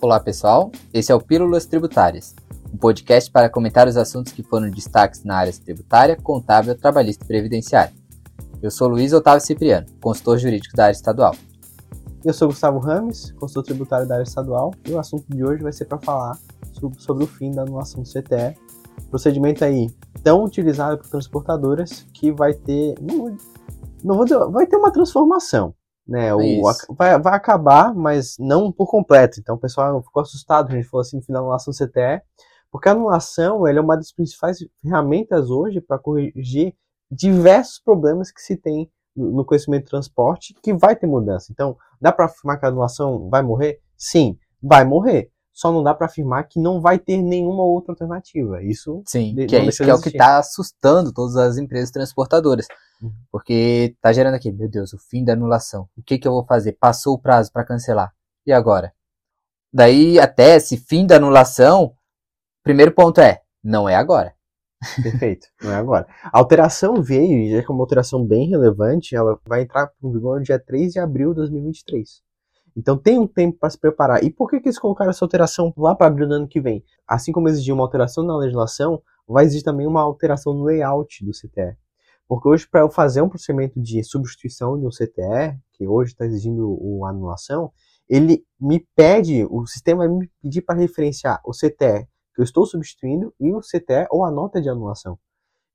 Olá 0.00 0.20
pessoal, 0.20 0.70
esse 0.94 1.10
é 1.10 1.14
o 1.14 1.20
Pílulas 1.20 1.66
Tributárias, 1.66 2.32
um 2.72 2.76
podcast 2.76 3.28
para 3.32 3.50
comentar 3.50 3.88
os 3.88 3.96
assuntos 3.96 4.32
que 4.32 4.44
foram 4.44 4.70
destaques 4.70 5.24
na 5.24 5.36
área 5.36 5.52
tributária, 5.52 6.14
contábil, 6.14 6.78
trabalhista 6.78 7.24
e 7.24 7.26
previdenciária. 7.26 7.92
Eu 8.62 8.70
sou 8.70 8.86
Luiz 8.86 9.12
Otávio 9.12 9.44
Cipriano, 9.44 9.88
consultor 10.00 10.38
jurídico 10.38 10.76
da 10.76 10.84
área 10.84 10.94
estadual. 10.94 11.34
Eu 12.24 12.32
sou 12.32 12.46
Gustavo 12.46 12.78
Rames, 12.78 13.32
consultor 13.32 13.64
tributário 13.64 14.06
da 14.06 14.14
área 14.14 14.24
estadual, 14.24 14.72
e 14.86 14.92
o 14.92 15.00
assunto 15.00 15.24
de 15.28 15.42
hoje 15.42 15.64
vai 15.64 15.72
ser 15.72 15.86
para 15.86 15.98
falar 15.98 16.38
sobre 16.96 17.24
o 17.24 17.26
fim 17.26 17.50
da 17.50 17.62
anulação 17.62 18.00
do 18.00 18.08
CTE, 18.08 18.56
procedimento 19.10 19.64
aí 19.64 19.90
tão 20.22 20.44
utilizado 20.44 20.98
por 20.98 21.08
transportadoras 21.08 22.06
que 22.14 22.30
vai 22.30 22.54
ter, 22.54 22.94
não, 23.00 23.36
não 24.04 24.14
vou 24.14 24.24
dizer, 24.24 24.38
vai 24.46 24.64
ter 24.64 24.76
uma 24.76 24.92
transformação 24.92 25.74
né? 26.08 26.34
O, 26.34 26.62
vai, 26.94 27.18
vai 27.20 27.34
acabar, 27.34 27.94
mas 27.94 28.36
não 28.38 28.72
por 28.72 28.86
completo. 28.86 29.38
Então 29.38 29.56
o 29.56 29.58
pessoal 29.58 30.02
ficou 30.02 30.22
assustado, 30.22 30.70
a 30.70 30.74
gente 30.74 30.88
falou 30.88 31.02
assim 31.02 31.18
no 31.18 31.22
final 31.22 31.42
da 31.42 31.46
anulação 31.46 31.72
CTE, 31.72 32.22
porque 32.70 32.88
a 32.88 32.92
anulação 32.92 33.66
é 33.66 33.78
uma 33.80 33.96
das 33.96 34.12
principais 34.12 34.58
ferramentas 34.80 35.50
hoje 35.50 35.80
para 35.80 35.98
corrigir 35.98 36.74
diversos 37.10 37.78
problemas 37.78 38.30
que 38.30 38.40
se 38.40 38.56
tem 38.56 38.90
no 39.14 39.44
conhecimento 39.44 39.84
de 39.84 39.90
transporte, 39.90 40.54
que 40.62 40.72
vai 40.72 40.94
ter 40.94 41.06
mudança. 41.06 41.50
Então, 41.50 41.76
dá 42.00 42.12
para 42.12 42.26
afirmar 42.26 42.58
que 42.58 42.66
a 42.66 42.68
anulação 42.68 43.28
vai 43.28 43.42
morrer? 43.42 43.80
Sim, 43.96 44.38
vai 44.62 44.84
morrer. 44.84 45.30
Só 45.58 45.72
não 45.72 45.82
dá 45.82 45.92
para 45.92 46.06
afirmar 46.06 46.44
que 46.44 46.60
não 46.60 46.80
vai 46.80 47.00
ter 47.00 47.20
nenhuma 47.20 47.64
outra 47.64 47.90
alternativa. 47.90 48.62
Isso 48.62 49.02
Sim, 49.04 49.34
que 49.34 49.56
é, 49.56 49.64
isso 49.64 49.82
que 49.82 49.90
é 49.90 49.94
o 49.94 50.00
que 50.00 50.08
está 50.08 50.38
assustando 50.38 51.12
todas 51.12 51.34
as 51.34 51.58
empresas 51.58 51.90
transportadoras. 51.90 52.68
Uhum. 53.02 53.10
Porque 53.28 53.96
tá 54.00 54.12
gerando 54.12 54.34
aqui, 54.34 54.52
meu 54.52 54.70
Deus, 54.70 54.92
o 54.92 54.98
fim 54.98 55.24
da 55.24 55.32
anulação. 55.32 55.88
O 55.96 56.02
que, 56.04 56.16
que 56.16 56.28
eu 56.28 56.32
vou 56.32 56.46
fazer? 56.46 56.76
Passou 56.78 57.14
o 57.14 57.18
prazo 57.18 57.50
para 57.52 57.64
cancelar. 57.64 58.12
E 58.46 58.52
agora? 58.52 58.92
Daí, 59.72 60.20
até 60.20 60.54
esse 60.54 60.76
fim 60.76 61.04
da 61.04 61.16
anulação, 61.16 61.92
primeiro 62.62 62.92
ponto 62.92 63.20
é, 63.20 63.42
não 63.60 63.88
é 63.88 63.96
agora. 63.96 64.32
Perfeito, 65.02 65.48
não 65.60 65.72
é 65.72 65.74
agora. 65.74 66.06
A 66.22 66.38
alteração 66.38 67.02
veio, 67.02 67.36
e 67.36 67.50
já 67.50 67.64
que 67.64 67.68
é 67.68 67.74
uma 67.74 67.82
alteração 67.82 68.24
bem 68.24 68.48
relevante, 68.48 69.16
ela 69.16 69.36
vai 69.44 69.62
entrar 69.62 69.90
em 70.04 70.12
vigor 70.12 70.38
no 70.38 70.44
dia 70.44 70.60
3 70.60 70.92
de 70.92 71.00
abril 71.00 71.30
de 71.30 71.38
2023. 71.38 72.27
Então 72.78 72.96
tem 72.96 73.18
um 73.18 73.26
tempo 73.26 73.58
para 73.58 73.68
se 73.68 73.76
preparar. 73.76 74.22
E 74.22 74.30
por 74.30 74.48
que, 74.48 74.60
que 74.60 74.68
eles 74.68 74.78
colocaram 74.78 75.10
essa 75.10 75.24
alteração 75.24 75.74
lá 75.76 75.96
para 75.96 76.06
abril 76.06 76.28
do 76.28 76.34
ano 76.34 76.46
que 76.46 76.60
vem? 76.60 76.84
Assim 77.08 77.32
como 77.32 77.48
exigiu 77.48 77.74
uma 77.74 77.82
alteração 77.82 78.22
na 78.22 78.36
legislação, 78.36 79.02
vai 79.26 79.44
exigir 79.44 79.64
também 79.64 79.84
uma 79.84 80.00
alteração 80.00 80.54
no 80.54 80.62
layout 80.62 81.24
do 81.24 81.32
CTE. 81.32 81.76
Porque 82.28 82.46
hoje, 82.46 82.68
para 82.70 82.82
eu 82.82 82.88
fazer 82.88 83.20
um 83.20 83.28
procedimento 83.28 83.82
de 83.82 84.04
substituição 84.04 84.78
de 84.78 84.86
um 84.86 84.90
CTE, 84.90 85.58
que 85.72 85.88
hoje 85.88 86.12
está 86.12 86.24
exigindo 86.24 86.78
o 86.80 87.04
anulação, 87.04 87.72
ele 88.08 88.44
me 88.60 88.86
pede, 88.94 89.44
o 89.50 89.66
sistema 89.66 90.06
vai 90.06 90.16
me 90.16 90.30
pedir 90.40 90.62
para 90.62 90.78
referenciar 90.78 91.40
o 91.44 91.50
CTE 91.50 92.06
que 92.32 92.40
eu 92.40 92.44
estou 92.44 92.64
substituindo 92.64 93.34
e 93.40 93.52
o 93.52 93.58
CTE 93.58 94.06
ou 94.08 94.24
a 94.24 94.30
nota 94.30 94.62
de 94.62 94.68
anulação. 94.68 95.18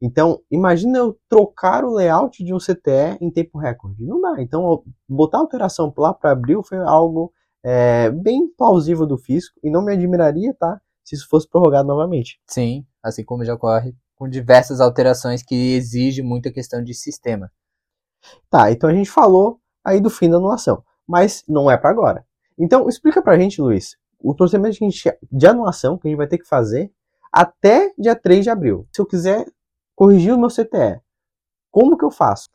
Então, 0.05 0.41
imagina 0.51 0.97
eu 0.97 1.17
trocar 1.29 1.85
o 1.85 1.93
layout 1.93 2.43
de 2.43 2.53
um 2.53 2.57
CTE 2.57 3.17
em 3.21 3.31
tempo 3.31 3.57
recorde. 3.57 4.03
Não 4.03 4.19
dá. 4.19 4.35
Então, 4.41 4.83
botar 5.07 5.37
alteração 5.37 5.93
lá 5.97 6.13
para 6.13 6.31
abril 6.31 6.61
foi 6.61 6.77
algo 6.77 7.31
é, 7.63 8.09
bem 8.09 8.49
plausível 8.49 9.05
do 9.05 9.17
fisco 9.17 9.57
e 9.63 9.69
não 9.69 9.81
me 9.81 9.93
admiraria, 9.93 10.53
tá? 10.59 10.81
Se 11.05 11.15
isso 11.15 11.29
fosse 11.29 11.47
prorrogado 11.47 11.87
novamente. 11.87 12.37
Sim, 12.45 12.85
assim 13.01 13.23
como 13.23 13.45
já 13.45 13.53
ocorre 13.53 13.95
com 14.13 14.27
diversas 14.27 14.81
alterações 14.81 15.41
que 15.41 15.55
exigem 15.73 16.25
muita 16.25 16.51
questão 16.51 16.83
de 16.83 16.93
sistema. 16.93 17.49
Tá, 18.49 18.73
então 18.73 18.89
a 18.89 18.93
gente 18.93 19.09
falou 19.09 19.61
aí 19.85 20.01
do 20.01 20.09
fim 20.09 20.29
da 20.29 20.35
anulação, 20.35 20.83
mas 21.07 21.45
não 21.47 21.71
é 21.71 21.77
para 21.77 21.89
agora. 21.89 22.25
Então, 22.59 22.89
explica 22.89 23.21
pra 23.21 23.39
gente, 23.39 23.61
Luiz, 23.61 23.95
o 24.19 24.35
procedimento 24.35 24.77
de 25.31 25.47
anulação 25.47 25.97
que 25.97 26.09
a 26.09 26.11
gente 26.11 26.17
vai 26.17 26.27
ter 26.27 26.39
que 26.39 26.47
fazer 26.47 26.91
até 27.31 27.93
dia 27.97 28.17
3 28.17 28.43
de 28.43 28.49
abril. 28.49 28.85
Se 28.91 29.01
eu 29.01 29.05
quiser 29.05 29.45
corrigir 29.95 30.33
o 30.33 30.39
meu 30.39 30.49
CTE. 30.49 31.01
Como 31.71 31.97
que 31.97 32.05
eu 32.05 32.11
faço? 32.11 32.49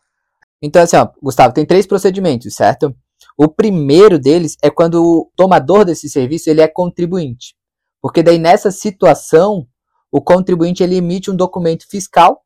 Então, 0.62 0.82
assim, 0.82 0.96
ó, 0.96 1.08
Gustavo, 1.22 1.54
tem 1.54 1.64
três 1.64 1.86
procedimentos, 1.86 2.54
certo? 2.54 2.94
O 3.36 3.48
primeiro 3.48 4.18
deles 4.18 4.56
é 4.62 4.70
quando 4.70 5.02
o 5.02 5.30
tomador 5.36 5.84
desse 5.84 6.08
serviço 6.08 6.50
ele 6.50 6.60
é 6.60 6.68
contribuinte. 6.68 7.54
Porque 8.00 8.22
daí 8.22 8.38
nessa 8.38 8.70
situação, 8.70 9.66
o 10.10 10.20
contribuinte 10.20 10.82
ele 10.82 10.96
emite 10.96 11.30
um 11.30 11.36
documento 11.36 11.86
fiscal 11.88 12.44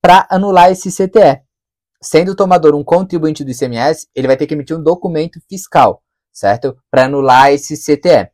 para 0.00 0.26
anular 0.30 0.70
esse 0.70 0.90
CTE. 0.90 1.42
Sendo 2.02 2.32
o 2.32 2.36
tomador 2.36 2.74
um 2.74 2.82
contribuinte 2.82 3.44
do 3.44 3.50
ICMS, 3.50 4.08
ele 4.14 4.26
vai 4.26 4.36
ter 4.36 4.46
que 4.46 4.54
emitir 4.54 4.76
um 4.76 4.82
documento 4.82 5.40
fiscal, 5.48 6.02
certo? 6.32 6.76
Para 6.90 7.04
anular 7.04 7.52
esse 7.52 7.76
CTE. 7.76 8.30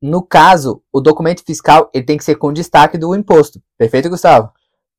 No 0.00 0.22
caso, 0.22 0.82
o 0.92 1.00
documento 1.00 1.42
fiscal 1.44 1.90
ele 1.92 2.04
tem 2.04 2.16
que 2.16 2.24
ser 2.24 2.36
com 2.36 2.52
destaque 2.52 2.96
do 2.96 3.14
imposto. 3.14 3.60
Perfeito, 3.76 4.08
Gustavo? 4.08 4.52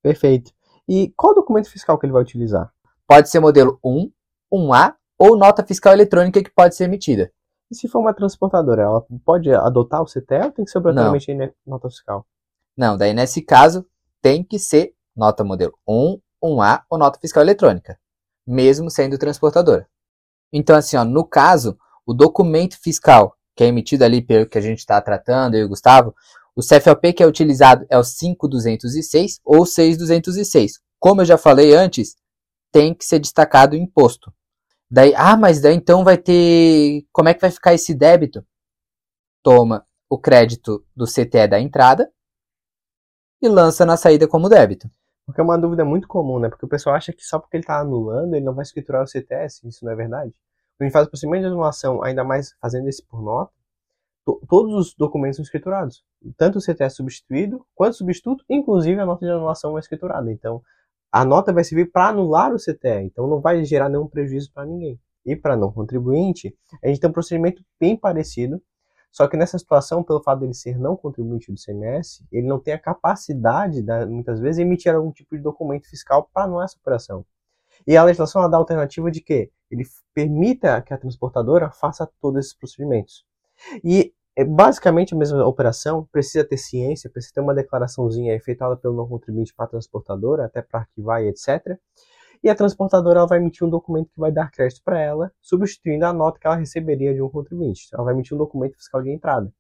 Perfeito. 0.08 0.52
E 0.88 1.14
qual 1.18 1.36
documento 1.36 1.70
fiscal 1.70 1.98
que 2.00 2.06
ele 2.06 2.14
vai 2.14 2.22
utilizar? 2.22 2.72
Pode 3.06 3.30
ser 3.30 3.42
modelo 3.42 3.78
1, 3.84 4.10
1A 4.54 4.96
ou 5.20 5.38
nota 5.38 5.66
fiscal 5.66 5.92
eletrônica 5.92 6.42
que 6.42 6.50
pode 6.50 6.76
ser 6.76 6.86
emitida. 6.86 7.30
E 7.70 7.76
se 7.76 7.90
for 7.90 8.00
uma 8.00 8.14
transportadora, 8.14 8.84
ela 8.84 9.06
pode 9.26 9.54
adotar 9.54 10.02
o 10.02 10.06
CTE 10.06 10.46
ou 10.46 10.52
tem 10.52 10.64
que 10.64 10.72
ser 10.72 10.78
obrigatoriamente 10.78 11.28
nota 11.66 11.90
fiscal? 11.90 12.26
Não, 12.78 12.96
daí 12.96 13.14
nesse 13.14 13.42
caso 13.42 13.86
tem 14.22 14.44
que 14.44 14.58
ser 14.58 14.94
nota 15.14 15.44
modelo 15.44 15.78
1, 15.86 16.22
1A 16.42 16.84
ou 16.90 16.98
nota 16.98 17.20
fiscal 17.20 17.44
eletrônica, 17.44 18.00
mesmo 18.46 18.90
sendo 18.90 19.18
transportadora. 19.18 19.90
Então, 20.54 20.76
assim, 20.78 20.96
ó, 20.96 21.04
no 21.04 21.26
caso, 21.26 21.78
o 22.06 22.14
documento 22.14 22.80
fiscal 22.82 23.38
que 23.58 23.64
é 23.64 23.68
emitido 23.68 24.06
ali 24.06 24.22
pelo 24.22 24.48
que 24.48 24.58
a 24.58 24.62
gente 24.62 24.78
está 24.78 25.02
tratando, 25.02 25.56
eu 25.56 25.62
e 25.62 25.64
o 25.66 25.70
Gustavo, 25.70 26.14
o 26.58 26.62
CFOP 26.62 27.14
que 27.14 27.22
é 27.22 27.28
utilizado 27.28 27.86
é 27.88 28.00
o 28.00 28.04
5206 28.04 29.40
ou 29.46 29.64
6206. 29.64 30.80
Como 31.00 31.22
eu 31.22 31.26
já 31.26 31.38
falei 31.38 31.76
antes, 31.76 32.16
tem 32.72 32.96
que 32.96 33.06
ser 33.06 33.20
destacado 33.20 33.74
o 33.74 33.76
imposto. 33.76 34.34
Daí, 34.90 35.14
ah, 35.16 35.38
mas 35.38 35.62
daí 35.62 35.76
então 35.76 36.04
vai 36.04 36.18
ter. 36.18 37.06
Como 37.12 37.30
é 37.30 37.36
que 37.36 37.42
vai 37.42 37.52
ficar 37.52 37.76
esse 37.76 37.94
débito? 37.94 38.44
Toma 39.44 39.86
o 40.10 40.18
crédito 40.18 40.84
do 40.96 41.06
CTE 41.06 41.48
da 41.48 41.60
entrada 41.60 42.12
e 43.40 43.48
lança 43.48 43.86
na 43.86 43.96
saída 43.96 44.28
como 44.28 44.50
débito. 44.50 44.90
Porque 45.28 45.40
é 45.40 45.44
uma 45.44 45.60
dúvida 45.60 45.86
muito 45.86 46.08
comum, 46.08 46.40
né? 46.40 46.50
Porque 46.50 46.66
o 46.66 46.70
pessoal 46.70 46.96
acha 46.96 47.14
que 47.14 47.24
só 47.24 47.38
porque 47.38 47.58
ele 47.58 47.64
está 47.64 47.80
anulando, 47.80 48.34
ele 48.34 48.44
não 48.46 48.56
vai 48.56 48.64
escriturar 48.64 49.04
o 49.04 49.08
CTS. 49.08 49.68
Isso 49.68 49.86
não 49.86 49.92
é 49.92 49.96
verdade. 49.96 50.34
Quando 50.76 50.82
a 50.82 50.84
gente 50.86 50.94
faz 50.94 51.06
o 51.06 51.10
procedimento 51.12 51.42
de 51.42 51.50
anulação, 51.50 52.02
ainda 52.02 52.24
mais 52.24 52.56
fazendo 52.60 52.90
esse 52.90 53.04
por 53.04 53.22
nota, 53.22 53.52
todos 54.48 54.74
os 54.74 54.94
documentos 54.94 55.38
são 55.38 55.44
escriturados. 55.44 56.04
Tanto 56.38 56.58
o 56.58 56.62
CTS 56.62 56.96
substituído 56.96 57.66
quanto 57.74 57.94
o 57.94 57.98
substituto, 57.98 58.44
inclusive 58.50 59.00
a 59.00 59.06
nota 59.06 59.26
de 59.26 59.32
anulação 59.32 59.78
é 59.78 59.80
escriturada. 59.80 60.32
Então, 60.32 60.62
a 61.12 61.24
nota 61.24 61.54
vai 61.54 61.64
servir 61.64 61.92
para 61.92 62.10
anular 62.10 62.54
o 62.54 62.58
CTE, 62.58 63.04
então 63.04 63.28
não 63.28 63.40
vai 63.40 63.64
gerar 63.64 63.90
nenhum 63.90 64.08
prejuízo 64.08 64.52
para 64.52 64.66
ninguém. 64.66 65.00
E 65.26 65.36
para 65.36 65.56
não 65.56 65.72
contribuinte, 65.72 66.56
a 66.84 66.88
gente 66.88 67.00
tem 67.00 67.10
um 67.10 67.14
procedimento 67.14 67.64
bem 67.80 67.96
parecido, 67.96 68.62
só 69.12 69.28
que 69.28 69.38
nessa 69.38 69.58
situação, 69.58 70.04
pelo 70.04 70.22
fato 70.22 70.40
dele 70.40 70.54
ser 70.54 70.78
não 70.78 70.96
contribuinte 70.96 71.52
do 71.52 71.60
CMS, 71.60 72.24
ele 72.32 72.46
não 72.46 72.60
tem 72.60 72.74
a 72.74 72.80
capacidade, 72.80 73.82
de, 73.82 74.06
muitas 74.06 74.40
vezes, 74.40 74.60
emitir 74.60 74.94
algum 74.94 75.12
tipo 75.12 75.36
de 75.36 75.42
documento 75.42 75.90
fiscal 75.90 76.30
para 76.34 76.44
anular 76.44 76.66
essa 76.66 76.78
operação. 76.78 77.26
E 77.86 77.96
a 77.96 78.04
legislação 78.04 78.50
dá 78.50 78.58
a 78.58 78.60
alternativa 78.60 79.10
de 79.10 79.22
que 79.22 79.50
ele 79.72 79.86
permita 80.14 80.82
que 80.82 80.94
a 80.94 80.98
transportadora 80.98 81.72
faça 81.72 82.10
todos 82.22 82.46
esses 82.46 82.54
procedimentos. 82.54 83.26
E 83.84 84.14
é 84.38 84.46
basicamente 84.46 85.16
a 85.16 85.18
mesma 85.18 85.44
operação, 85.48 86.08
precisa 86.12 86.46
ter 86.46 86.58
ciência, 86.58 87.10
precisa 87.10 87.34
ter 87.34 87.42
uma 87.42 87.56
declaraçãozinha 87.56 88.36
efetuada 88.36 88.78
pelo 88.78 88.96
não 88.96 89.08
contribuinte 89.08 89.52
para 89.52 89.66
a 89.66 89.70
transportadora, 89.70 90.46
até 90.46 90.62
para 90.62 90.82
arquivar 90.82 91.24
e 91.24 91.30
etc. 91.30 91.76
E 92.44 92.48
a 92.48 92.54
transportadora 92.54 93.18
ela 93.18 93.28
vai 93.28 93.40
emitir 93.40 93.66
um 93.66 93.70
documento 93.70 94.12
que 94.14 94.20
vai 94.20 94.32
dar 94.32 94.52
crédito 94.52 94.84
para 94.86 95.02
ela, 95.02 95.32
substituindo 95.42 96.06
a 96.06 96.14
nota 96.14 96.40
que 96.40 96.46
ela 96.46 96.56
receberia 96.56 97.16
de 97.16 97.22
um 97.22 97.28
contribuinte. 97.28 97.88
Ela 97.92 98.04
vai 98.04 98.14
emitir 98.14 98.36
um 98.36 98.38
documento 98.38 98.76
fiscal 98.78 99.02
de 99.02 99.10
entrada. 99.10 99.52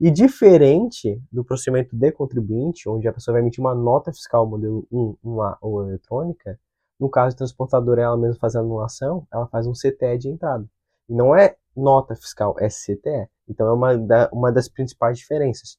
E 0.00 0.08
diferente 0.12 1.20
do 1.32 1.44
procedimento 1.44 1.96
de 1.96 2.12
contribuinte, 2.12 2.88
onde 2.88 3.08
a 3.08 3.12
pessoa 3.12 3.32
vai 3.32 3.42
emitir 3.42 3.60
uma 3.60 3.74
nota 3.74 4.12
fiscal 4.12 4.46
modelo 4.46 4.86
1, 4.92 5.16
1A 5.24 5.56
ou 5.60 5.82
eletrônica, 5.88 6.56
no 7.00 7.10
caso 7.10 7.30
de 7.30 7.38
transportadora 7.38 8.02
ela 8.02 8.16
mesma 8.16 8.38
faz 8.38 8.54
a 8.54 8.60
anulação, 8.60 9.26
ela 9.32 9.48
faz 9.48 9.66
um 9.66 9.72
CTE 9.72 10.18
de 10.18 10.28
entrada. 10.28 10.64
E 11.10 11.14
não 11.14 11.34
é 11.34 11.56
nota 11.76 12.14
fiscal, 12.14 12.54
é 12.60 12.68
CTE. 12.68 13.28
Então 13.48 13.66
é 13.66 13.72
uma, 13.72 13.98
da, 13.98 14.30
uma 14.32 14.52
das 14.52 14.68
principais 14.68 15.18
diferenças. 15.18 15.76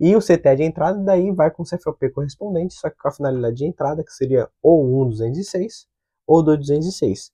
E 0.00 0.16
o 0.16 0.20
CTE 0.20 0.56
de 0.56 0.62
entrada 0.62 0.98
daí 0.98 1.30
vai 1.32 1.50
com 1.50 1.62
o 1.62 1.66
CFOP 1.66 2.10
correspondente, 2.10 2.74
só 2.74 2.88
que 2.88 2.96
com 2.96 3.08
a 3.08 3.12
finalidade 3.12 3.56
de 3.56 3.66
entrada, 3.66 4.02
que 4.02 4.10
seria 4.10 4.48
ou 4.62 4.82
1.206 5.10 5.86
ou 6.26 6.42
2.206. 6.42 7.30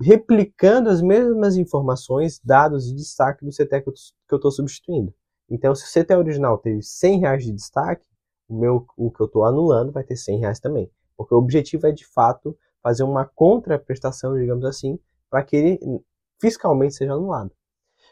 Replicando 0.00 0.90
as 0.90 1.02
mesmas 1.02 1.56
informações, 1.56 2.40
dados 2.44 2.88
e 2.88 2.94
destaque 2.94 3.44
do 3.44 3.50
CTE 3.50 3.82
que 3.82 3.88
eu 4.34 4.36
estou 4.36 4.50
substituindo. 4.50 5.12
Então, 5.50 5.74
se 5.74 5.84
o 5.84 6.02
CTE 6.02 6.14
original 6.14 6.56
teve 6.58 6.82
100 6.82 7.20
reais 7.20 7.44
de 7.44 7.52
destaque, 7.52 8.06
o, 8.48 8.56
meu, 8.56 8.86
o 8.96 9.10
que 9.10 9.20
eu 9.20 9.26
estou 9.26 9.44
anulando 9.44 9.90
vai 9.90 10.04
ter 10.04 10.16
100 10.16 10.38
reais 10.38 10.60
também. 10.60 10.88
Porque 11.16 11.34
o 11.34 11.38
objetivo 11.38 11.86
é, 11.88 11.92
de 11.92 12.06
fato, 12.06 12.56
fazer 12.80 13.02
uma 13.02 13.24
contraprestação, 13.24 14.38
digamos 14.38 14.64
assim, 14.64 14.98
para 15.28 15.42
que 15.42 15.56
ele 15.56 16.04
fiscalmente 16.42 16.96
seja 16.96 17.12
anulado. 17.12 17.52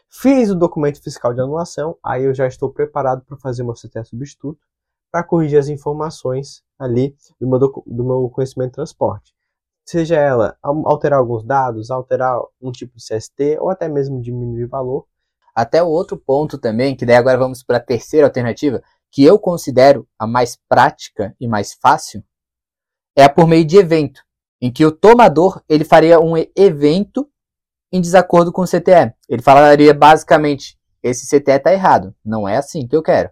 Fiz 0.09 0.49
o 0.49 0.55
documento 0.55 1.03
fiscal 1.03 1.33
de 1.33 1.41
anulação, 1.41 1.97
aí 2.01 2.23
eu 2.23 2.33
já 2.33 2.47
estou 2.47 2.71
preparado 2.71 3.23
para 3.25 3.37
fazer 3.37 3.63
meu 3.63 3.73
CTA 3.73 4.05
substituto 4.05 4.59
para 5.11 5.23
corrigir 5.23 5.59
as 5.59 5.67
informações 5.67 6.63
ali 6.79 7.13
do 7.39 7.47
meu, 7.47 7.59
do 7.59 8.03
meu 8.05 8.29
conhecimento 8.29 8.69
de 8.69 8.75
transporte. 8.75 9.33
Seja 9.85 10.15
ela 10.15 10.57
alterar 10.63 11.19
alguns 11.19 11.43
dados, 11.43 11.91
alterar 11.91 12.39
um 12.61 12.71
tipo 12.71 12.95
de 12.95 13.03
CST 13.03 13.57
ou 13.59 13.69
até 13.69 13.89
mesmo 13.89 14.21
diminuir 14.21 14.65
valor. 14.65 15.05
Até 15.53 15.83
o 15.83 15.87
outro 15.87 16.15
ponto 16.15 16.57
também, 16.57 16.95
que 16.95 17.05
daí 17.05 17.17
agora 17.17 17.37
vamos 17.37 17.61
para 17.61 17.77
a 17.77 17.83
terceira 17.83 18.27
alternativa, 18.27 18.81
que 19.11 19.25
eu 19.25 19.37
considero 19.37 20.07
a 20.17 20.25
mais 20.25 20.57
prática 20.69 21.35
e 21.37 21.47
mais 21.47 21.73
fácil, 21.73 22.23
é 23.17 23.25
a 23.25 23.29
por 23.29 23.45
meio 23.45 23.65
de 23.65 23.75
evento, 23.75 24.21
em 24.61 24.71
que 24.71 24.85
o 24.85 24.91
tomador 24.91 25.61
ele 25.67 25.83
faria 25.83 26.21
um 26.21 26.35
evento 26.55 27.29
em 27.91 27.99
desacordo 27.99 28.51
com 28.51 28.61
o 28.61 28.67
CTE. 28.67 29.13
Ele 29.27 29.41
falaria 29.41 29.93
basicamente: 29.93 30.77
esse 31.03 31.27
CTE 31.27 31.51
está 31.51 31.73
errado, 31.73 32.15
não 32.23 32.47
é 32.47 32.57
assim 32.57 32.87
que 32.87 32.95
eu 32.95 33.03
quero. 33.03 33.29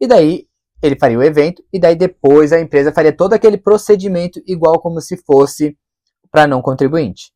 E 0.00 0.06
daí 0.06 0.46
ele 0.82 0.96
faria 0.98 1.18
o 1.18 1.22
evento 1.22 1.62
e 1.72 1.78
daí 1.78 1.94
depois 1.94 2.52
a 2.52 2.60
empresa 2.60 2.92
faria 2.92 3.16
todo 3.16 3.34
aquele 3.34 3.56
procedimento 3.56 4.42
igual 4.46 4.80
como 4.80 5.00
se 5.00 5.16
fosse 5.16 5.78
para 6.30 6.46
não 6.46 6.60
contribuinte. 6.60 7.32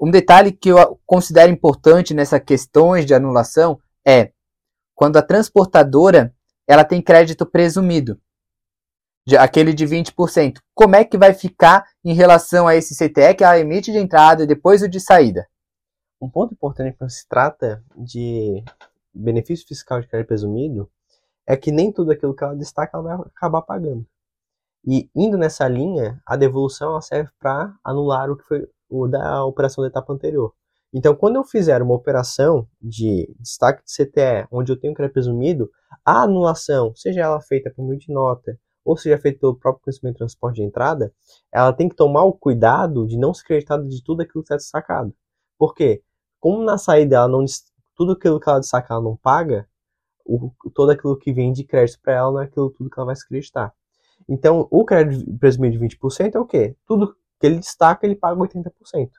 Um 0.00 0.10
detalhe 0.10 0.50
que 0.50 0.70
eu 0.70 0.98
considero 1.06 1.52
importante 1.52 2.14
nessas 2.14 2.40
questões 2.40 3.06
de 3.06 3.14
anulação 3.14 3.78
é 4.04 4.32
quando 4.94 5.18
a 5.18 5.22
transportadora 5.22 6.34
ela 6.66 6.84
tem 6.84 7.02
crédito 7.02 7.46
presumido, 7.46 8.18
aquele 9.38 9.72
de 9.72 9.86
20%. 9.86 10.58
Como 10.74 10.96
é 10.96 11.04
que 11.04 11.18
vai 11.18 11.34
ficar 11.34 11.84
em 12.04 12.14
relação 12.14 12.66
a 12.66 12.74
esse 12.74 12.94
CTE 12.94 13.34
que 13.36 13.44
ela 13.44 13.58
emite 13.58 13.92
de 13.92 13.98
entrada 13.98 14.42
e 14.42 14.46
depois 14.46 14.82
o 14.82 14.88
de 14.88 14.98
saída? 14.98 15.46
Um 16.20 16.28
ponto 16.28 16.52
importante 16.52 16.96
quando 16.98 17.10
se 17.10 17.26
trata 17.26 17.82
de 17.96 18.62
benefício 19.14 19.66
fiscal 19.66 20.00
de 20.00 20.06
crédito 20.06 20.28
presumido 20.28 20.90
é 21.46 21.56
que 21.56 21.72
nem 21.72 21.90
tudo 21.90 22.12
aquilo 22.12 22.34
que 22.34 22.44
ela 22.44 22.54
destaca 22.54 22.96
ela 22.96 23.16
vai 23.16 23.26
acabar 23.26 23.62
pagando. 23.62 24.06
E 24.86 25.10
indo 25.14 25.38
nessa 25.38 25.66
linha, 25.66 26.20
a 26.26 26.36
devolução 26.36 26.90
ela 26.90 27.00
serve 27.00 27.30
para 27.38 27.74
anular 27.82 28.30
o 28.30 28.36
que 28.36 28.44
foi 28.44 28.68
o 28.88 29.06
da 29.08 29.44
operação 29.44 29.82
da 29.82 29.88
etapa 29.88 30.12
anterior. 30.12 30.52
Então, 30.92 31.14
quando 31.14 31.36
eu 31.36 31.44
fizer 31.44 31.80
uma 31.80 31.94
operação 31.94 32.68
de 32.82 33.32
destaque 33.38 33.82
de 33.84 33.92
CTE, 33.92 34.48
onde 34.50 34.72
eu 34.72 34.78
tenho 34.78 34.92
crédito 34.92 35.14
presumido, 35.14 35.70
a 36.04 36.22
anulação, 36.22 36.94
seja 36.96 37.20
ela 37.20 37.40
feita 37.40 37.70
por 37.70 37.86
meio 37.86 37.98
de 37.98 38.12
nota, 38.12 38.58
ou 38.84 38.96
seja 38.96 39.18
feita 39.18 39.38
pelo 39.38 39.56
próprio 39.56 39.84
conhecimento 39.84 40.14
de 40.14 40.18
transporte 40.18 40.56
de 40.56 40.64
entrada, 40.64 41.12
ela 41.52 41.72
tem 41.72 41.88
que 41.88 41.94
tomar 41.94 42.24
o 42.24 42.32
cuidado 42.32 43.06
de 43.06 43.16
não 43.16 43.32
se 43.32 43.42
acreditar 43.42 43.78
de 43.78 44.02
tudo 44.02 44.22
aquilo 44.22 44.42
que 44.42 44.46
está 44.46 44.56
destacado. 44.56 45.14
Por 45.56 45.74
quê? 45.74 46.02
Como 46.40 46.64
na 46.64 46.78
saída 46.78 47.16
ela 47.16 47.28
não 47.28 47.44
tudo 47.94 48.12
aquilo 48.12 48.40
que 48.40 48.48
ela 48.48 48.58
destaca 48.58 48.94
ela 48.94 49.02
não 49.02 49.14
paga, 49.14 49.68
o, 50.24 50.50
todo 50.74 50.90
aquilo 50.90 51.16
que 51.16 51.32
vem 51.32 51.52
de 51.52 51.64
crédito 51.64 52.00
para 52.02 52.14
ela 52.14 52.32
não 52.32 52.40
é 52.40 52.44
aquilo 52.44 52.70
tudo 52.70 52.88
que 52.88 52.98
ela 52.98 53.06
vai 53.06 53.16
se 53.16 53.24
acreditar. 53.24 53.74
Então, 54.28 54.66
o 54.70 54.84
crédito 54.84 55.30
presumido 55.38 55.78
de 55.78 55.96
20% 55.96 56.34
é 56.34 56.38
o 56.38 56.46
quê? 56.46 56.76
Tudo 56.86 57.14
que 57.38 57.46
ele 57.46 57.58
destaca, 57.58 58.06
ele 58.06 58.14
paga 58.14 58.40
80%. 58.40 59.10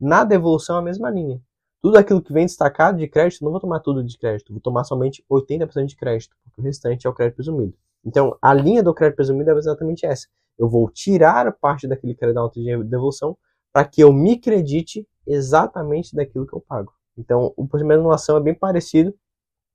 Na 0.00 0.24
devolução, 0.24 0.76
a 0.76 0.82
mesma 0.82 1.10
linha. 1.10 1.40
Tudo 1.80 1.98
aquilo 1.98 2.20
que 2.20 2.32
vem 2.32 2.46
destacado 2.46 2.98
de 2.98 3.06
crédito, 3.06 3.44
não 3.44 3.52
vou 3.52 3.60
tomar 3.60 3.80
tudo 3.80 4.02
de 4.02 4.18
crédito, 4.18 4.52
vou 4.52 4.60
tomar 4.60 4.84
somente 4.84 5.24
80% 5.30 5.86
de 5.86 5.96
crédito, 5.96 6.34
porque 6.42 6.60
o 6.60 6.64
restante 6.64 7.06
é 7.06 7.10
o 7.10 7.14
crédito 7.14 7.36
presumido. 7.36 7.74
Então, 8.04 8.36
a 8.40 8.52
linha 8.52 8.82
do 8.82 8.94
crédito 8.94 9.16
presumido 9.16 9.50
é 9.50 9.54
exatamente 9.54 10.04
essa. 10.04 10.26
Eu 10.58 10.68
vou 10.68 10.90
tirar 10.90 11.52
parte 11.52 11.86
daquele 11.86 12.14
crédito 12.14 12.50
de 12.54 12.82
devolução 12.84 13.36
para 13.72 13.84
que 13.84 14.00
eu 14.00 14.12
me 14.12 14.38
credite 14.38 15.06
exatamente 15.26 16.14
daquilo 16.14 16.46
que 16.46 16.54
eu 16.54 16.60
pago. 16.60 16.92
Então, 17.16 17.52
o 17.56 17.66
procedimento 17.66 17.98
de 17.98 18.04
anulação 18.04 18.36
é 18.36 18.40
bem 18.40 18.54
parecido. 18.54 19.14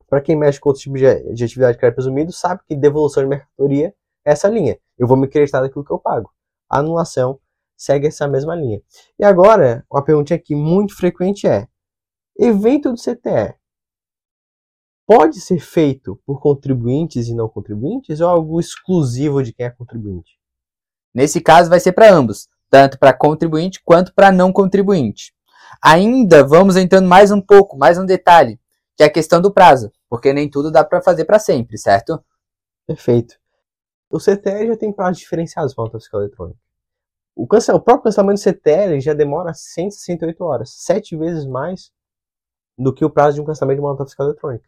Para 0.08 0.22
quem 0.22 0.36
mexe 0.36 0.60
com 0.60 0.70
outros 0.70 0.84
tipos 0.84 1.00
de, 1.00 1.34
de 1.34 1.44
atividade 1.44 1.74
de 1.74 1.80
crédito 1.80 1.96
presumido, 1.96 2.32
sabe 2.32 2.62
que 2.68 2.76
devolução 2.76 3.24
de 3.24 3.30
mercadoria 3.30 3.96
é 4.26 4.32
essa 4.32 4.48
linha. 4.48 4.78
Eu 4.98 5.08
vou 5.08 5.18
me 5.18 5.26
acreditar 5.26 5.62
daquilo 5.62 5.86
que 5.86 5.92
eu 5.92 6.00
pago. 6.00 6.32
A 6.70 6.80
anulação 6.80 7.40
segue 7.78 8.08
essa 8.08 8.28
mesma 8.28 8.56
linha. 8.56 8.82
E 9.18 9.24
agora, 9.24 9.86
uma 9.92 10.04
pergunta 10.04 10.36
aqui 10.36 10.56
muito 10.56 10.96
frequente 10.96 11.48
é: 11.48 11.68
evento 12.38 12.92
do 12.92 12.98
CTE 12.98 13.56
pode 15.08 15.42
ser 15.42 15.60
feito 15.60 16.22
por 16.26 16.40
contribuintes 16.40 17.28
e 17.28 17.34
não 17.34 17.50
contribuintes 17.50 18.22
ou 18.22 18.30
é 18.30 18.32
algo 18.32 18.60
exclusivo 18.60 19.44
de 19.44 19.52
quem 19.52 19.66
é 19.66 19.70
contribuinte? 19.70 20.40
Nesse 21.14 21.42
caso, 21.42 21.70
vai 21.70 21.80
ser 21.80 21.92
para 21.92 22.14
ambos, 22.14 22.48
tanto 22.70 22.98
para 22.98 23.12
contribuinte 23.14 23.82
quanto 23.84 24.14
para 24.14 24.32
não 24.32 24.54
contribuinte. 24.54 25.34
Ainda 25.80 26.44
vamos 26.44 26.76
entrando 26.76 27.08
mais 27.08 27.32
um 27.32 27.40
pouco, 27.40 27.78
mais 27.78 27.98
um 27.98 28.06
detalhe, 28.06 28.60
que 28.98 29.04
é 29.04 29.06
a 29.06 29.12
questão 29.12 29.42
do 29.42 29.54
prazo, 29.54 29.92
porque 30.10 30.34
nem 30.34 30.50
tudo 30.50 30.72
dá 30.72 30.84
para 30.84 31.02
fazer 31.02 31.26
para 31.26 31.40
sempre, 31.40 31.78
certo? 31.78 32.24
Perfeito. 32.88 33.36
O 34.10 34.18
CTE 34.18 34.68
já 34.68 34.76
tem 34.76 34.92
prazos 34.92 35.20
diferenciados 35.20 35.74
para 35.74 35.84
a 35.84 35.86
nota 35.86 36.00
fiscal 36.00 36.22
eletrônica. 36.22 36.60
O, 37.36 37.48
cancel, 37.48 37.76
o 37.76 37.82
próprio 37.82 38.04
cancelamento 38.04 38.42
do 38.42 38.52
CTE 38.52 39.00
já 39.00 39.14
demora 39.14 39.54
168 39.54 40.44
horas, 40.44 40.72
sete 40.76 41.16
vezes 41.16 41.46
mais 41.46 41.92
do 42.78 42.94
que 42.94 43.06
o 43.06 43.10
prazo 43.10 43.36
de 43.36 43.42
um 43.42 43.46
cancelamento 43.46 43.78
de 43.80 43.86
uma 43.86 43.92
nota 43.92 44.06
fiscal 44.06 44.28
eletrônica. 44.28 44.68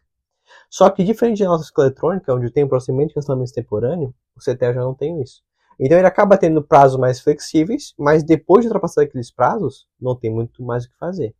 Só 0.69 0.89
que, 0.89 1.03
diferente 1.03 1.37
de 1.37 1.45
nota 1.45 1.63
fiscal 1.63 1.85
eletrônica, 1.85 2.33
onde 2.33 2.51
tem 2.51 2.63
um 2.63 2.69
procedimento 2.69 3.09
de 3.09 3.15
cancelamento 3.15 3.49
extemporâneo, 3.49 4.13
o 4.35 4.39
CTE 4.39 4.73
já 4.73 4.81
não 4.81 4.93
tem 4.93 5.21
isso. 5.21 5.43
Então 5.79 5.97
ele 5.97 6.07
acaba 6.07 6.37
tendo 6.37 6.63
prazos 6.63 6.99
mais 6.99 7.19
flexíveis, 7.19 7.93
mas 7.97 8.23
depois 8.23 8.61
de 8.61 8.67
ultrapassar 8.67 9.03
aqueles 9.03 9.31
prazos, 9.31 9.87
não 9.99 10.15
tem 10.15 10.31
muito 10.31 10.63
mais 10.63 10.85
o 10.85 10.89
que 10.89 10.97
fazer. 10.97 11.35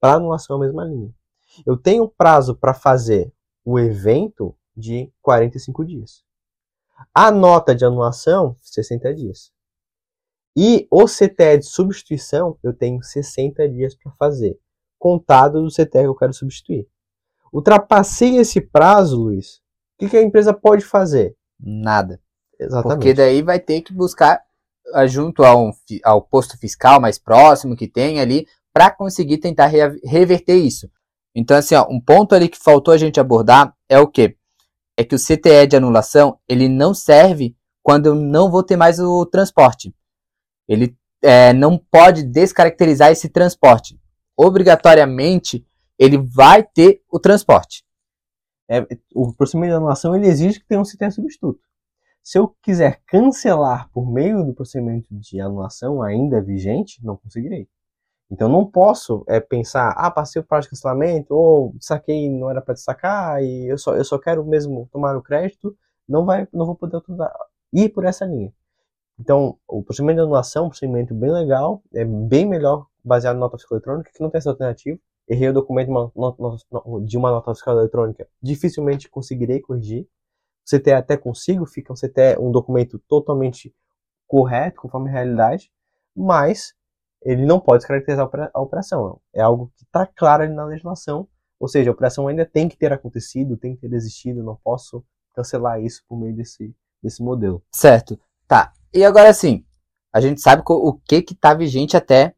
Para 0.00 0.14
anulação, 0.14 0.56
a 0.56 0.60
mesma 0.60 0.84
linha. 0.84 1.12
Eu 1.66 1.76
tenho 1.76 2.08
prazo 2.08 2.56
para 2.56 2.74
fazer 2.74 3.32
o 3.64 3.78
evento 3.78 4.54
de 4.76 5.12
45 5.20 5.84
dias. 5.84 6.24
A 7.14 7.30
nota 7.30 7.74
de 7.74 7.84
anulação, 7.84 8.56
60 8.60 9.14
dias. 9.14 9.52
E 10.56 10.86
o 10.90 11.06
CTE 11.06 11.58
de 11.58 11.66
substituição, 11.66 12.58
eu 12.62 12.72
tenho 12.72 13.02
60 13.02 13.68
dias 13.68 13.94
para 13.94 14.12
fazer, 14.12 14.58
contado 14.98 15.62
do 15.62 15.70
CTE 15.70 16.02
que 16.02 16.06
eu 16.06 16.14
quero 16.14 16.32
substituir. 16.32 16.86
Ultrapassei 17.52 18.36
esse 18.36 18.60
prazo, 18.60 19.20
Luiz, 19.20 19.60
o 20.00 20.08
que 20.08 20.16
a 20.16 20.22
empresa 20.22 20.52
pode 20.54 20.84
fazer? 20.84 21.36
Nada. 21.58 22.20
Exatamente. 22.64 22.98
Porque 22.98 23.14
daí 23.14 23.42
vai 23.42 23.58
ter 23.58 23.82
que 23.82 23.92
buscar 23.92 24.40
ah, 24.94 25.06
junto 25.06 25.44
ao, 25.44 25.72
ao 26.04 26.22
posto 26.22 26.58
fiscal 26.58 27.00
mais 27.00 27.18
próximo 27.18 27.76
que 27.76 27.88
tem 27.88 28.20
ali 28.20 28.46
para 28.72 28.90
conseguir 28.90 29.38
tentar 29.38 29.66
re 29.66 30.00
reverter 30.04 30.56
isso. 30.56 30.90
Então, 31.34 31.56
assim, 31.56 31.74
ó, 31.74 31.86
um 31.88 32.00
ponto 32.00 32.34
ali 32.34 32.48
que 32.48 32.58
faltou 32.58 32.92
a 32.92 32.98
gente 32.98 33.20
abordar 33.20 33.74
é 33.88 33.98
o 33.98 34.06
quê? 34.06 34.36
É 34.96 35.04
que 35.04 35.14
o 35.14 35.18
CTE 35.18 35.66
de 35.68 35.76
anulação, 35.76 36.38
ele 36.48 36.68
não 36.68 36.92
serve 36.92 37.56
quando 37.82 38.06
eu 38.06 38.14
não 38.14 38.50
vou 38.50 38.62
ter 38.62 38.76
mais 38.76 38.98
o 38.98 39.24
transporte. 39.26 39.94
Ele 40.68 40.96
é, 41.22 41.52
não 41.52 41.78
pode 41.78 42.22
descaracterizar 42.22 43.10
esse 43.10 43.28
transporte. 43.28 43.98
Obrigatoriamente, 44.36 45.66
ele 45.98 46.18
vai 46.18 46.62
ter 46.62 47.02
o 47.10 47.18
transporte. 47.18 47.84
É, 48.68 48.86
o 49.14 49.32
procedimento 49.32 49.72
de 49.72 49.76
anulação 49.76 50.14
ele 50.14 50.26
exige 50.26 50.60
que 50.60 50.66
tenha 50.66 50.80
um 50.80 50.84
CTE 50.84 51.10
substituto. 51.10 51.60
Se 52.22 52.38
eu 52.38 52.48
quiser 52.62 53.02
cancelar 53.06 53.90
por 53.90 54.10
meio 54.10 54.44
do 54.44 54.54
procedimento 54.54 55.08
de 55.10 55.40
anulação 55.40 56.02
ainda 56.02 56.40
vigente, 56.40 57.04
não 57.04 57.16
conseguirei. 57.16 57.68
Então 58.30 58.48
não 58.48 58.64
posso 58.64 59.24
é, 59.28 59.40
pensar, 59.40 59.90
ah, 59.90 60.10
passei 60.10 60.40
o 60.40 60.44
prazo 60.44 60.64
de 60.64 60.70
cancelamento, 60.70 61.34
ou 61.34 61.74
saquei 61.80 62.30
não 62.30 62.48
era 62.50 62.62
para 62.62 62.74
destacar, 62.74 63.42
e 63.42 63.66
eu 63.66 63.76
só, 63.76 63.94
eu 63.94 64.04
só 64.04 64.18
quero 64.18 64.44
mesmo 64.44 64.88
tomar 64.90 65.16
o 65.16 65.22
crédito, 65.22 65.76
não, 66.08 66.24
vai, 66.24 66.48
não 66.52 66.64
vou 66.64 66.74
poder 66.74 67.02
ir 67.72 67.90
por 67.90 68.04
essa 68.04 68.24
linha. 68.24 68.52
Então, 69.18 69.58
o 69.68 69.82
procedimento 69.82 70.16
de 70.16 70.22
anulação 70.22 70.64
é 70.64 70.66
um 70.66 70.70
procedimento 70.70 71.14
bem 71.14 71.30
legal, 71.30 71.82
é 71.92 72.04
bem 72.04 72.46
melhor 72.46 72.86
baseado 73.04 73.36
em 73.36 73.40
nota 73.40 73.58
fiscal 73.58 73.76
eletrônica, 73.76 74.10
que 74.14 74.20
não 74.20 74.30
tem 74.30 74.38
essa 74.38 74.50
alternativa. 74.50 74.98
Errei 75.28 75.48
o 75.50 75.52
documento 75.52 75.86
de 77.04 77.16
uma 77.16 77.30
nota 77.30 77.54
fiscal 77.54 77.78
eletrônica, 77.78 78.26
dificilmente 78.40 79.08
conseguirei 79.08 79.60
corrigir. 79.60 80.08
CTE 80.76 80.92
até 80.92 81.16
consigo, 81.16 81.66
fica 81.66 81.92
um 81.92 81.96
CTE 81.96 82.38
um 82.38 82.50
documento 82.50 82.98
totalmente 83.08 83.74
correto, 84.26 84.80
conforme 84.80 85.08
a 85.10 85.12
realidade, 85.12 85.70
mas 86.16 86.74
ele 87.22 87.44
não 87.44 87.60
pode 87.60 87.86
caracterizar 87.86 88.28
a 88.52 88.60
operação. 88.60 89.20
É 89.32 89.40
algo 89.40 89.72
que 89.76 89.84
está 89.84 90.06
claro 90.06 90.42
ali 90.42 90.54
na 90.54 90.64
legislação, 90.64 91.28
ou 91.60 91.68
seja, 91.68 91.90
a 91.90 91.92
operação 91.92 92.26
ainda 92.26 92.44
tem 92.44 92.68
que 92.68 92.76
ter 92.76 92.92
acontecido, 92.92 93.56
tem 93.56 93.74
que 93.74 93.82
ter 93.82 93.94
existido, 93.94 94.42
não 94.42 94.56
posso 94.56 95.04
cancelar 95.34 95.80
isso 95.80 96.02
por 96.08 96.18
meio 96.18 96.34
desse, 96.34 96.74
desse 97.02 97.22
modelo. 97.22 97.62
Certo. 97.72 98.18
Tá. 98.48 98.72
E 98.92 99.04
agora 99.04 99.32
sim, 99.32 99.64
a 100.12 100.20
gente 100.20 100.40
sabe 100.40 100.62
o 100.66 100.94
que 100.94 101.22
que 101.22 101.32
está 101.32 101.54
vigente 101.54 101.96
até, 101.96 102.34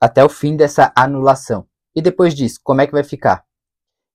até 0.00 0.24
o 0.24 0.28
fim 0.28 0.56
dessa 0.56 0.92
anulação. 0.96 1.66
E 1.94 2.00
depois 2.00 2.34
disso, 2.34 2.60
como 2.62 2.80
é 2.80 2.86
que 2.86 2.92
vai 2.92 3.02
ficar? 3.02 3.44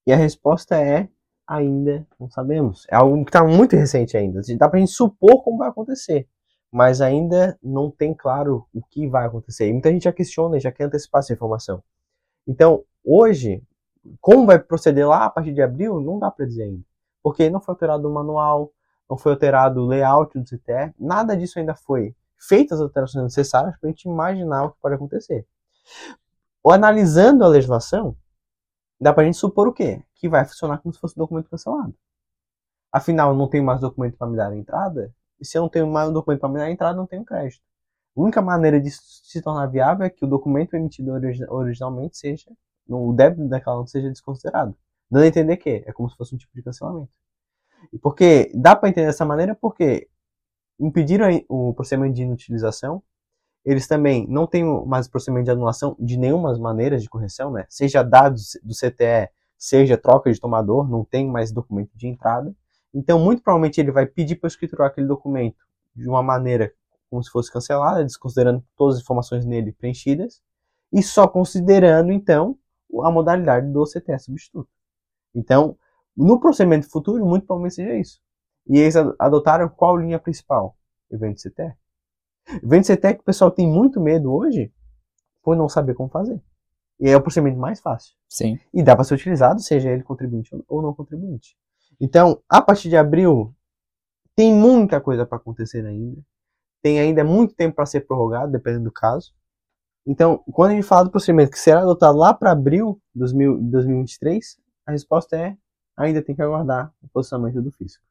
E 0.07 0.13
a 0.13 0.15
resposta 0.15 0.77
é 0.77 1.09
ainda 1.47 2.05
não 2.19 2.29
sabemos. 2.29 2.85
É 2.89 2.95
algo 2.95 3.23
que 3.23 3.29
está 3.29 3.43
muito 3.43 3.75
recente 3.75 4.17
ainda. 4.17 4.41
Dá 4.57 4.67
para 4.67 4.77
a 4.77 4.79
gente 4.79 4.91
supor 4.91 5.43
como 5.43 5.57
vai 5.57 5.69
acontecer, 5.69 6.27
mas 6.71 7.01
ainda 7.01 7.57
não 7.61 7.91
tem 7.91 8.13
claro 8.13 8.67
o 8.73 8.81
que 8.81 9.07
vai 9.07 9.25
acontecer. 9.25 9.67
E 9.67 9.73
muita 9.73 9.91
gente 9.91 10.03
já 10.03 10.13
questiona, 10.13 10.59
já 10.59 10.71
quer 10.71 10.85
antecipar 10.85 11.19
essa 11.19 11.33
informação. 11.33 11.83
Então, 12.47 12.83
hoje, 13.03 13.63
como 14.21 14.45
vai 14.45 14.59
proceder 14.59 15.07
lá 15.07 15.25
a 15.25 15.29
partir 15.29 15.53
de 15.53 15.61
abril, 15.61 15.99
não 15.99 16.19
dá 16.19 16.29
para 16.31 16.45
dizer 16.45 16.63
ainda. 16.63 16.83
Porque 17.23 17.49
não 17.49 17.59
foi 17.59 17.73
alterado 17.73 18.07
o 18.07 18.13
manual, 18.13 18.71
não 19.09 19.17
foi 19.17 19.31
alterado 19.33 19.81
o 19.81 19.87
layout 19.87 20.37
do 20.37 20.45
CTE, 20.45 20.93
nada 20.99 21.35
disso 21.35 21.59
ainda 21.59 21.75
foi 21.75 22.15
feitas 22.37 22.79
as 22.79 22.83
alterações 22.83 23.23
necessárias 23.23 23.77
para 23.79 23.89
a 23.89 23.91
gente 23.91 24.07
imaginar 24.07 24.65
o 24.65 24.71
que 24.71 24.81
pode 24.81 24.95
acontecer. 24.95 25.47
Ou 26.63 26.71
analisando 26.71 27.43
a 27.43 27.47
legislação, 27.47 28.15
dá 28.99 29.13
para 29.13 29.23
a 29.23 29.25
gente 29.25 29.37
supor 29.37 29.67
o 29.67 29.73
quê? 29.73 30.03
Que 30.25 30.29
vai 30.29 30.43
funcionar 30.43 30.79
como 30.79 30.91
se 30.91 30.99
fosse 30.99 31.13
um 31.15 31.21
documento 31.21 31.51
cancelado. 31.51 31.95
Afinal, 32.91 33.35
não 33.35 33.47
tenho 33.47 33.63
mais 33.63 33.79
documento 33.79 34.17
para 34.17 34.25
me 34.25 34.35
dar 34.35 34.49
a 34.49 34.57
entrada, 34.57 35.13
e 35.39 35.45
se 35.45 35.55
eu 35.55 35.61
não 35.61 35.69
tenho 35.69 35.85
mais 35.85 36.09
um 36.09 36.13
documento 36.13 36.39
para 36.39 36.49
me 36.49 36.57
dar 36.57 36.63
a 36.63 36.71
entrada, 36.71 36.97
não 36.97 37.05
tenho 37.05 37.23
crédito. 37.23 37.61
A 38.17 38.21
única 38.21 38.41
maneira 38.41 38.81
de 38.81 38.89
se 38.89 39.39
tornar 39.39 39.67
viável 39.67 40.03
é 40.03 40.09
que 40.09 40.25
o 40.25 40.27
documento 40.27 40.73
emitido 40.73 41.11
originalmente 41.49 42.17
seja, 42.17 42.49
o 42.89 43.13
débito 43.13 43.47
daquela 43.47 43.75
nota 43.75 43.91
seja 43.91 44.09
desconsiderado. 44.09 44.75
Dando 45.11 45.25
a 45.25 45.27
entender 45.27 45.57
que 45.57 45.83
é 45.85 45.93
como 45.93 46.09
se 46.09 46.17
fosse 46.17 46.33
um 46.33 46.39
tipo 46.39 46.51
de 46.55 46.63
cancelamento. 46.63 47.13
E 47.93 47.99
porque 47.99 48.51
dá 48.55 48.75
para 48.75 48.89
entender 48.89 49.05
dessa 49.05 49.25
maneira 49.25 49.53
porque 49.53 50.09
impediram 50.79 51.27
o 51.47 51.71
procedimento 51.75 52.15
de 52.15 52.23
inutilização, 52.23 53.03
eles 53.63 53.87
também 53.87 54.25
não 54.27 54.47
têm 54.47 54.63
mais 54.87 55.07
procedimento 55.07 55.45
de 55.45 55.51
anulação 55.51 55.95
de 55.99 56.17
nenhuma 56.17 56.57
maneira 56.57 56.97
de 56.97 57.07
correção, 57.07 57.51
né? 57.51 57.67
Seja 57.69 58.01
dados 58.01 58.57
do 58.63 58.73
CTE, 58.73 59.29
seja 59.57 59.97
troca 59.97 60.31
de 60.31 60.39
tomador, 60.39 60.89
não 60.89 61.03
tem 61.03 61.27
mais 61.29 61.51
documento 61.51 61.91
de 61.95 62.07
entrada. 62.07 62.55
Então, 62.93 63.19
muito 63.19 63.41
provavelmente 63.41 63.79
ele 63.79 63.91
vai 63.91 64.05
pedir 64.05 64.35
para 64.35 64.47
escriturar 64.47 64.87
aquele 64.87 65.07
documento 65.07 65.57
de 65.95 66.07
uma 66.07 66.23
maneira 66.23 66.71
como 67.09 67.23
se 67.23 67.29
fosse 67.29 67.51
cancelada, 67.51 68.03
desconsiderando 68.03 68.63
todas 68.75 68.95
as 68.95 69.01
informações 69.01 69.45
nele 69.45 69.71
preenchidas, 69.71 70.41
e 70.91 71.01
só 71.01 71.27
considerando, 71.27 72.11
então, 72.11 72.57
a 73.03 73.11
modalidade 73.11 73.71
do 73.71 73.83
CTE 73.83 74.19
substituto. 74.19 74.69
Então, 75.33 75.77
no 76.15 76.39
procedimento 76.39 76.89
futuro, 76.89 77.25
muito 77.25 77.45
provavelmente 77.45 77.75
seja 77.75 77.95
isso. 77.95 78.21
E 78.67 78.77
eles 78.77 78.95
adotaram 79.19 79.69
qual 79.69 79.97
linha 79.97 80.19
principal? 80.19 80.77
Evento 81.11 81.41
CTE. 81.41 81.73
Evento 82.63 82.87
CTE 82.87 83.15
que 83.15 83.21
o 83.21 83.25
pessoal 83.25 83.51
tem 83.51 83.67
muito 83.67 83.99
medo 83.99 84.33
hoje 84.33 84.73
por 85.43 85.55
não 85.55 85.67
saber 85.67 85.93
como 85.93 86.09
fazer. 86.09 86.41
E 86.99 87.09
é 87.09 87.17
o 87.17 87.21
procedimento 87.21 87.59
mais 87.59 87.79
fácil. 87.79 88.15
Sim. 88.29 88.59
E 88.73 88.81
dá 88.81 88.95
para 88.95 89.03
ser 89.03 89.15
utilizado, 89.15 89.61
seja 89.61 89.89
ele 89.89 90.03
contribuinte 90.03 90.49
ou 90.67 90.81
não 90.81 90.93
contribuinte. 90.93 91.55
Então, 91.99 92.41
a 92.49 92.61
partir 92.61 92.89
de 92.89 92.97
abril, 92.97 93.53
tem 94.35 94.53
muita 94.53 94.99
coisa 94.99 95.25
para 95.25 95.37
acontecer 95.37 95.85
ainda. 95.85 96.21
Tem 96.81 96.99
ainda 96.99 97.23
muito 97.23 97.55
tempo 97.55 97.75
para 97.75 97.85
ser 97.85 98.01
prorrogado, 98.01 98.51
dependendo 98.51 98.85
do 98.85 98.91
caso. 98.91 99.33
Então, 100.05 100.43
quando 100.51 100.71
a 100.71 100.75
gente 100.75 100.85
fala 100.85 101.05
do 101.05 101.11
procedimento 101.11 101.51
que 101.51 101.59
será 101.59 101.81
adotado 101.81 102.17
lá 102.17 102.33
para 102.33 102.51
abril 102.51 103.01
de 103.13 103.21
2023, 103.21 104.57
a 104.85 104.91
resposta 104.91 105.35
é 105.35 105.57
ainda 105.97 106.21
tem 106.21 106.35
que 106.35 106.41
aguardar 106.41 106.93
o 107.01 107.07
posicionamento 107.07 107.61
do 107.61 107.71
fisco. 107.71 108.03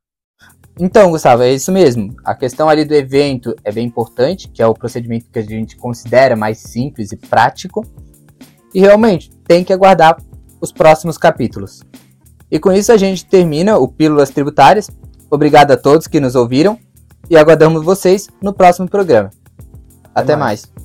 Então, 0.79 1.11
Gustavo, 1.11 1.43
é 1.43 1.53
isso 1.53 1.71
mesmo. 1.71 2.17
A 2.25 2.35
questão 2.35 2.69
ali 2.69 2.85
do 2.85 2.95
evento 2.95 3.55
é 3.63 3.71
bem 3.71 3.87
importante, 3.87 4.49
que 4.49 4.61
é 4.61 4.67
o 4.67 4.75
procedimento 4.75 5.31
que 5.31 5.39
a 5.39 5.43
gente 5.43 5.77
considera 5.77 6.35
mais 6.35 6.59
simples 6.59 7.13
e 7.13 7.17
prático. 7.17 7.87
E 8.75 8.81
realmente, 8.81 9.31
tem 9.47 9.63
que 9.63 9.73
aguardar 9.73 10.17
os 10.61 10.73
próximos 10.73 11.17
capítulos. 11.17 11.83
E 12.51 12.59
com 12.59 12.73
isso 12.73 12.93
a 12.93 12.97
gente 12.97 13.25
termina 13.25 13.79
o 13.79 13.87
Pílulas 13.87 14.31
Tributárias. 14.31 14.91
Obrigado 15.31 15.71
a 15.71 15.77
todos 15.77 16.07
que 16.07 16.21
nos 16.21 16.35
ouviram 16.35 16.79
e 17.31 17.37
aguardamos 17.37 17.85
vocês 17.85 18.29
no 18.43 18.53
próximo 18.53 18.89
programa. 18.89 19.31
Até, 20.15 20.33
Até 20.33 20.37
mais. 20.37 20.67
mais. 20.67 20.84